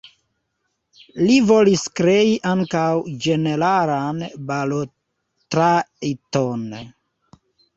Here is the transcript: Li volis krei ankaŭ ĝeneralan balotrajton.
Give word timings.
Li 1.25 1.35
volis 1.49 1.83
krei 1.99 2.31
ankaŭ 2.53 2.85
ĝeneralan 3.27 4.25
balotrajton. 4.49 6.67